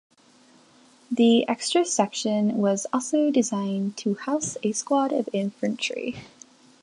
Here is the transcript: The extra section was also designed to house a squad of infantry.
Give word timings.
The 1.11 1.47
extra 1.47 1.85
section 1.85 2.55
was 2.57 2.87
also 2.91 3.29
designed 3.29 3.97
to 3.97 4.15
house 4.15 4.57
a 4.63 4.71
squad 4.71 5.13
of 5.13 5.29
infantry. 5.31 6.15